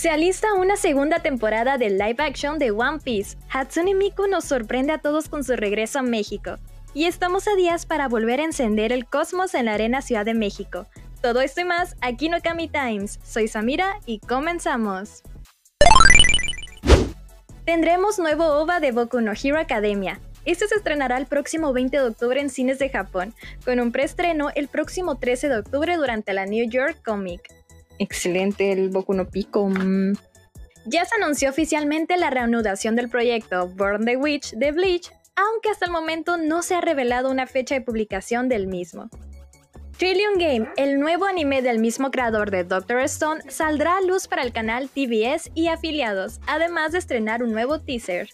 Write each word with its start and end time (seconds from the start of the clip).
Se 0.00 0.08
alista 0.08 0.54
una 0.54 0.76
segunda 0.76 1.18
temporada 1.18 1.76
del 1.76 1.98
live 1.98 2.24
action 2.24 2.58
de 2.58 2.70
One 2.70 3.00
Piece. 3.04 3.36
Hatsune 3.52 3.94
Miku 3.94 4.28
nos 4.28 4.46
sorprende 4.46 4.94
a 4.94 4.98
todos 4.98 5.28
con 5.28 5.44
su 5.44 5.54
regreso 5.56 5.98
a 5.98 6.02
México. 6.02 6.56
Y 6.94 7.04
estamos 7.04 7.46
a 7.46 7.54
días 7.54 7.84
para 7.84 8.08
volver 8.08 8.40
a 8.40 8.44
encender 8.44 8.92
el 8.92 9.04
cosmos 9.04 9.52
en 9.52 9.66
la 9.66 9.74
Arena 9.74 10.00
Ciudad 10.00 10.24
de 10.24 10.32
México. 10.32 10.86
Todo 11.20 11.42
esto 11.42 11.60
y 11.60 11.64
más 11.64 11.96
aquí 12.00 12.28
en 12.28 12.34
Okami 12.36 12.68
Times. 12.68 13.20
Soy 13.22 13.46
Samira 13.46 14.00
y 14.06 14.20
comenzamos. 14.20 15.22
Tendremos 17.66 18.18
nuevo 18.18 18.46
OVA 18.46 18.80
de 18.80 18.92
Boku 18.92 19.20
no 19.20 19.32
Hero 19.32 19.58
Academia. 19.58 20.18
Este 20.46 20.66
se 20.66 20.76
estrenará 20.76 21.18
el 21.18 21.26
próximo 21.26 21.74
20 21.74 21.98
de 21.98 22.04
octubre 22.04 22.40
en 22.40 22.48
cines 22.48 22.78
de 22.78 22.88
Japón, 22.88 23.34
con 23.66 23.78
un 23.80 23.92
preestreno 23.92 24.48
el 24.54 24.68
próximo 24.68 25.18
13 25.18 25.50
de 25.50 25.58
octubre 25.58 25.94
durante 25.98 26.32
la 26.32 26.46
New 26.46 26.66
York 26.70 27.02
Comic. 27.04 27.59
Excelente 28.00 28.72
el 28.72 28.88
Boku 28.88 29.12
no 29.12 29.28
Pico. 29.28 29.68
mm. 29.68 30.14
Ya 30.86 31.04
se 31.04 31.14
anunció 31.16 31.50
oficialmente 31.50 32.16
la 32.16 32.30
reanudación 32.30 32.96
del 32.96 33.10
proyecto 33.10 33.68
Burn 33.68 34.06
the 34.06 34.16
Witch 34.16 34.52
de 34.52 34.72
Bleach, 34.72 35.12
aunque 35.36 35.68
hasta 35.68 35.84
el 35.84 35.92
momento 35.92 36.38
no 36.38 36.62
se 36.62 36.74
ha 36.74 36.80
revelado 36.80 37.30
una 37.30 37.46
fecha 37.46 37.74
de 37.74 37.82
publicación 37.82 38.48
del 38.48 38.66
mismo. 38.66 39.10
Trillion 39.98 40.38
Game, 40.38 40.66
el 40.78 40.98
nuevo 40.98 41.26
anime 41.26 41.60
del 41.60 41.78
mismo 41.78 42.10
creador 42.10 42.50
de 42.50 42.64
Doctor 42.64 43.00
Stone, 43.00 43.42
saldrá 43.50 43.98
a 43.98 44.00
luz 44.00 44.26
para 44.28 44.42
el 44.42 44.52
canal 44.54 44.88
TBS 44.88 45.50
y 45.54 45.68
afiliados, 45.68 46.40
además 46.46 46.92
de 46.92 46.98
estrenar 46.98 47.42
un 47.42 47.52
nuevo 47.52 47.80
teaser. 47.80 48.30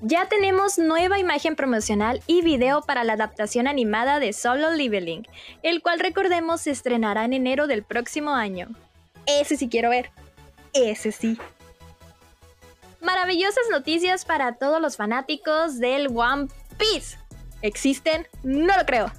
Ya 0.00 0.26
tenemos 0.26 0.78
nueva 0.78 1.18
imagen 1.18 1.56
promocional 1.56 2.22
y 2.26 2.42
video 2.42 2.82
para 2.82 3.04
la 3.04 3.14
adaptación 3.14 3.66
animada 3.66 4.18
de 4.20 4.32
Solo 4.32 4.70
Leveling, 4.70 5.26
el 5.62 5.82
cual 5.82 6.00
recordemos 6.00 6.62
se 6.62 6.70
estrenará 6.70 7.24
en 7.24 7.32
enero 7.32 7.66
del 7.66 7.82
próximo 7.82 8.34
año. 8.34 8.68
Ese 9.26 9.56
sí 9.56 9.68
quiero 9.68 9.90
ver. 9.90 10.10
Ese 10.72 11.12
sí. 11.12 11.38
Maravillosas 13.00 13.64
noticias 13.70 14.24
para 14.24 14.56
todos 14.56 14.80
los 14.80 14.96
fanáticos 14.96 15.78
del 15.78 16.08
One 16.14 16.48
Piece. 16.78 17.18
¿Existen? 17.62 18.26
No 18.42 18.76
lo 18.76 18.84
creo. 18.84 19.10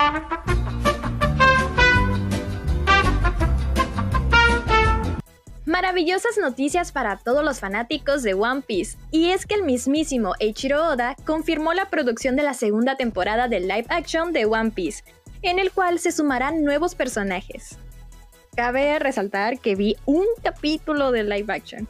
Maravillosas 5.66 6.38
noticias 6.38 6.91
para 6.91 7.17
todos 7.17 7.44
los 7.44 7.59
fanáticos 7.59 8.21
de 8.21 8.35
One 8.35 8.61
Piece, 8.61 8.99
y 9.09 9.31
es 9.31 9.47
que 9.47 9.55
el 9.55 9.63
mismísimo 9.63 10.33
Eiichiro 10.39 10.89
Oda 10.89 11.16
confirmó 11.25 11.73
la 11.73 11.89
producción 11.89 12.35
de 12.35 12.44
la 12.44 12.53
segunda 12.53 12.97
temporada 12.97 13.47
del 13.47 13.67
live 13.67 13.88
action 13.89 14.31
de 14.31 14.45
One 14.45 14.69
Piece, 14.69 15.03
en 15.41 15.58
el 15.58 15.71
cual 15.71 15.97
se 15.97 16.11
sumarán 16.11 16.63
nuevos 16.63 16.93
personajes. 16.93 17.80
Cabe 18.55 18.99
resaltar 18.99 19.58
que 19.58 19.73
vi 19.73 19.97
un 20.05 20.25
capítulo 20.43 21.11
de 21.11 21.23
live 21.23 21.52
action. 21.52 21.89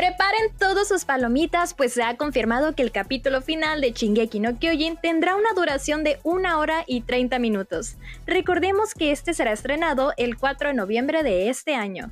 Preparen 0.00 0.50
todos 0.58 0.88
sus 0.88 1.04
palomitas, 1.04 1.74
pues 1.74 1.92
se 1.92 2.02
ha 2.02 2.16
confirmado 2.16 2.74
que 2.74 2.80
el 2.80 2.90
capítulo 2.90 3.42
final 3.42 3.82
de 3.82 3.92
Shingeki 3.92 4.40
no 4.40 4.58
Kyojin 4.58 4.96
tendrá 4.96 5.36
una 5.36 5.50
duración 5.54 6.04
de 6.04 6.18
1 6.22 6.58
hora 6.58 6.84
y 6.86 7.02
30 7.02 7.38
minutos. 7.38 7.96
Recordemos 8.24 8.94
que 8.94 9.10
este 9.12 9.34
será 9.34 9.52
estrenado 9.52 10.14
el 10.16 10.38
4 10.38 10.68
de 10.68 10.74
noviembre 10.74 11.22
de 11.22 11.50
este 11.50 11.74
año. 11.74 12.08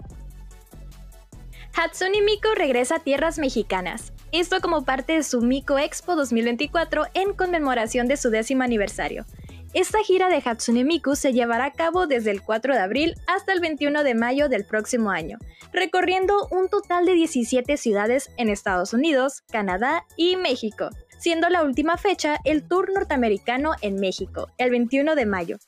Hatsune 1.74 2.20
Miku 2.20 2.48
regresa 2.54 2.96
a 2.96 2.98
tierras 2.98 3.38
mexicanas. 3.38 4.12
Esto 4.32 4.60
como 4.60 4.84
parte 4.84 5.14
de 5.14 5.22
su 5.22 5.40
Miku 5.40 5.78
Expo 5.78 6.14
2024 6.14 7.06
en 7.14 7.32
conmemoración 7.32 8.06
de 8.06 8.18
su 8.18 8.28
décimo 8.28 8.64
aniversario. 8.64 9.24
Esta 9.74 9.98
gira 10.02 10.28
de 10.30 10.42
Hatsune 10.42 10.84
Miku 10.84 11.14
se 11.14 11.34
llevará 11.34 11.66
a 11.66 11.72
cabo 11.72 12.06
desde 12.06 12.30
el 12.30 12.42
4 12.42 12.72
de 12.72 12.80
abril 12.80 13.14
hasta 13.26 13.52
el 13.52 13.60
21 13.60 14.02
de 14.02 14.14
mayo 14.14 14.48
del 14.48 14.64
próximo 14.64 15.10
año, 15.10 15.38
recorriendo 15.72 16.48
un 16.50 16.68
total 16.68 17.04
de 17.04 17.12
17 17.12 17.76
ciudades 17.76 18.30
en 18.38 18.48
Estados 18.48 18.94
Unidos, 18.94 19.42
Canadá 19.52 20.06
y 20.16 20.36
México, 20.36 20.88
siendo 21.18 21.50
la 21.50 21.64
última 21.64 21.98
fecha 21.98 22.38
el 22.44 22.66
tour 22.66 22.90
norteamericano 22.94 23.72
en 23.82 23.96
México, 23.96 24.48
el 24.56 24.70
21 24.70 25.14
de 25.14 25.26
mayo. 25.26 25.58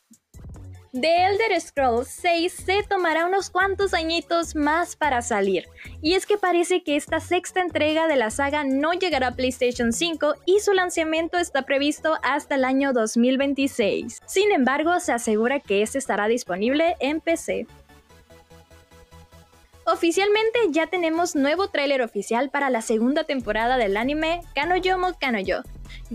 The 0.92 1.26
Elder 1.26 1.60
Scrolls 1.60 2.08
6 2.08 2.52
se 2.52 2.82
tomará 2.82 3.24
unos 3.24 3.48
cuantos 3.48 3.94
añitos 3.94 4.56
más 4.56 4.96
para 4.96 5.22
salir, 5.22 5.68
y 6.02 6.14
es 6.14 6.26
que 6.26 6.36
parece 6.36 6.82
que 6.82 6.96
esta 6.96 7.20
sexta 7.20 7.60
entrega 7.60 8.08
de 8.08 8.16
la 8.16 8.30
saga 8.30 8.64
no 8.64 8.92
llegará 8.94 9.28
a 9.28 9.36
PlayStation 9.36 9.92
5 9.92 10.34
y 10.46 10.58
su 10.58 10.72
lanzamiento 10.72 11.38
está 11.38 11.62
previsto 11.62 12.18
hasta 12.24 12.56
el 12.56 12.64
año 12.64 12.92
2026. 12.92 14.20
Sin 14.26 14.50
embargo, 14.50 14.98
se 14.98 15.12
asegura 15.12 15.60
que 15.60 15.82
este 15.82 15.98
estará 15.98 16.26
disponible 16.26 16.96
en 16.98 17.20
PC. 17.20 17.68
Oficialmente 19.86 20.58
ya 20.70 20.88
tenemos 20.88 21.36
nuevo 21.36 21.68
tráiler 21.68 22.02
oficial 22.02 22.50
para 22.50 22.68
la 22.68 22.82
segunda 22.82 23.22
temporada 23.22 23.76
del 23.76 23.96
anime 23.96 24.40
Kanoyomo 24.56 25.16
Kanoyo, 25.20 25.62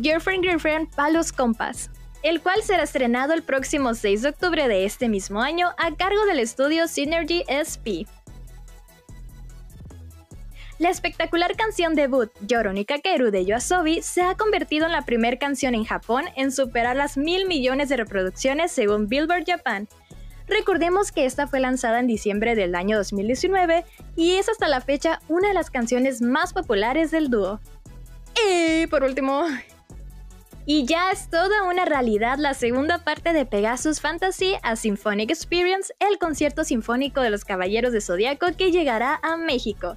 Girlfriend 0.02 0.44
Girlfriend 0.44 0.94
Palos 0.96 1.32
Compas, 1.32 1.90
el 2.26 2.42
cual 2.42 2.64
será 2.64 2.82
estrenado 2.82 3.34
el 3.34 3.44
próximo 3.44 3.94
6 3.94 4.24
de 4.24 4.30
octubre 4.30 4.68
de 4.68 4.86
este 4.86 5.10
mismo 5.10 5.44
año 5.44 5.70
a 5.78 5.96
cargo 5.96 6.26
del 6.26 6.40
estudio 6.40 6.88
Synergy 6.88 7.44
SP. 7.46 8.10
La 10.80 10.90
espectacular 10.90 11.56
canción 11.56 11.94
debut 11.94 12.32
Yoroni 12.42 12.84
Kakeru 12.84 13.30
de 13.30 13.46
Yoasobi 13.46 14.02
se 14.02 14.24
ha 14.24 14.34
convertido 14.34 14.88
en 14.88 14.92
la 14.92 15.06
primera 15.06 15.38
canción 15.38 15.76
en 15.76 15.86
Japón 15.86 16.26
en 16.36 16.52
superar 16.52 16.96
las 16.96 17.16
mil 17.16 17.46
millones 17.46 17.90
de 17.90 17.98
reproducciones 17.98 18.72
según 18.72 19.08
Billboard 19.08 19.46
Japan. 19.46 19.88
Recordemos 20.48 21.12
que 21.12 21.28
esta 21.28 21.46
fue 21.46 21.60
lanzada 21.60 22.00
en 22.00 22.08
diciembre 22.08 22.56
del 22.56 22.74
año 22.74 22.98
2019 22.98 23.86
y 24.16 24.38
es 24.38 24.50
hasta 24.50 24.68
la 24.68 24.82
fecha 24.82 25.20
una 25.28 25.50
de 25.50 25.54
las 25.54 25.70
canciones 25.70 26.24
más 26.24 26.54
populares 26.54 27.12
del 27.12 27.30
dúo. 27.30 27.60
Y 28.50 28.88
por 28.88 29.04
último, 29.04 29.46
y 30.66 30.86
ya 30.86 31.12
es 31.12 31.30
toda 31.30 31.64
una 31.64 31.86
realidad 31.86 32.38
la 32.40 32.54
segunda 32.54 33.04
parte 33.04 33.34
de 33.34 33.46
Pegasus 33.46 34.02
Fantasy 34.02 34.56
a 34.64 34.76
Symphonic 34.76 35.30
Experience, 35.30 35.94
el 36.00 36.18
concierto 36.18 36.64
sinfónico 36.64 37.22
de 37.22 37.30
los 37.30 37.46
Caballeros 37.46 37.94
de 37.94 38.02
Zodiaco 38.02 38.48
que 38.58 38.72
llegará 38.72 39.20
a 39.22 39.38
México. 39.38 39.96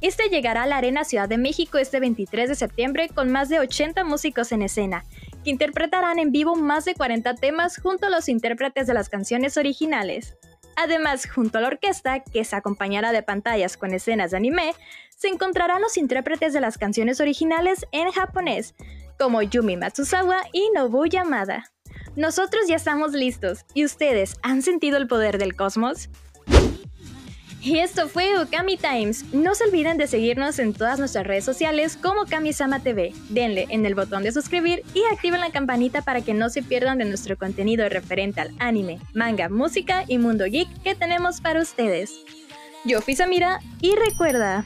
Este 0.00 0.28
llegará 0.28 0.62
a 0.62 0.66
la 0.66 0.78
Arena 0.78 1.04
Ciudad 1.04 1.28
de 1.28 1.38
México 1.38 1.78
este 1.78 2.00
23 2.00 2.48
de 2.48 2.54
septiembre 2.54 3.08
con 3.14 3.30
más 3.30 3.48
de 3.48 3.60
80 3.60 4.04
músicos 4.04 4.52
en 4.52 4.62
escena, 4.62 5.04
que 5.44 5.50
interpretarán 5.50 6.18
en 6.18 6.32
vivo 6.32 6.54
más 6.54 6.84
de 6.84 6.94
40 6.94 7.34
temas 7.34 7.78
junto 7.78 8.06
a 8.06 8.10
los 8.10 8.28
intérpretes 8.28 8.86
de 8.86 8.94
las 8.94 9.08
canciones 9.08 9.56
originales. 9.56 10.36
Además, 10.76 11.26
junto 11.28 11.56
a 11.56 11.62
la 11.62 11.68
orquesta, 11.68 12.20
que 12.20 12.44
se 12.44 12.56
acompañará 12.56 13.12
de 13.12 13.22
pantallas 13.22 13.78
con 13.78 13.94
escenas 13.94 14.30
de 14.30 14.36
anime, 14.36 14.74
se 15.16 15.28
encontrarán 15.28 15.80
los 15.80 15.96
intérpretes 15.96 16.52
de 16.52 16.60
las 16.60 16.76
canciones 16.76 17.20
originales 17.22 17.86
en 17.92 18.10
japonés, 18.10 18.74
como 19.18 19.42
Yumi 19.42 19.76
Matsuzawa 19.76 20.42
y 20.52 20.70
Nobu 20.74 21.06
Yamada. 21.06 21.70
Nosotros 22.16 22.62
ya 22.68 22.76
estamos 22.76 23.12
listos, 23.12 23.64
¿y 23.74 23.84
ustedes 23.84 24.36
han 24.42 24.62
sentido 24.62 24.96
el 24.96 25.06
poder 25.06 25.38
del 25.38 25.54
cosmos? 25.54 26.08
Y 27.66 27.80
esto 27.80 28.08
fue 28.08 28.38
Okami 28.38 28.76
Times. 28.76 29.24
No 29.34 29.56
se 29.56 29.64
olviden 29.64 29.98
de 29.98 30.06
seguirnos 30.06 30.60
en 30.60 30.72
todas 30.72 31.00
nuestras 31.00 31.26
redes 31.26 31.44
sociales 31.44 31.98
como 32.00 32.24
Kamisama 32.24 32.78
TV. 32.78 33.12
Denle 33.28 33.66
en 33.70 33.84
el 33.84 33.96
botón 33.96 34.22
de 34.22 34.30
suscribir 34.30 34.84
y 34.94 35.02
activen 35.12 35.40
la 35.40 35.50
campanita 35.50 36.02
para 36.02 36.20
que 36.20 36.32
no 36.32 36.48
se 36.48 36.62
pierdan 36.62 36.98
de 36.98 37.06
nuestro 37.06 37.36
contenido 37.36 37.88
referente 37.88 38.40
al 38.40 38.54
anime, 38.60 39.00
manga, 39.14 39.48
música 39.48 40.04
y 40.06 40.18
mundo 40.18 40.44
geek 40.44 40.68
que 40.84 40.94
tenemos 40.94 41.40
para 41.40 41.60
ustedes. 41.60 42.12
Yo 42.84 43.00
fui 43.00 43.16
Samira 43.16 43.58
y 43.80 43.96
recuerda, 43.96 44.62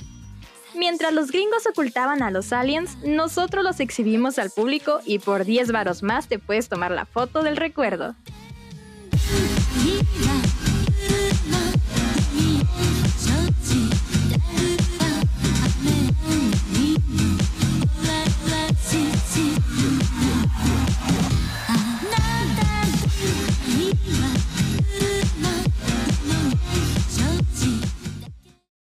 mientras 0.75 1.13
los 1.13 1.31
gringos 1.31 1.67
ocultaban 1.67 2.23
a 2.23 2.31
los 2.31 2.53
aliens, 2.53 2.97
nosotros 3.05 3.65
los 3.65 3.81
exhibimos 3.81 4.39
al 4.39 4.51
público 4.51 5.01
y 5.05 5.19
por 5.19 5.45
10 5.45 5.73
varos 5.73 6.03
más 6.03 6.29
te 6.29 6.39
puedes 6.39 6.69
tomar 6.69 6.91
la 6.91 7.07
foto 7.07 7.43
del 7.43 7.57
recuerdo.「 7.57 8.17